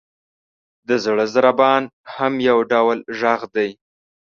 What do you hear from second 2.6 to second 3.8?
ډول ږغ دی.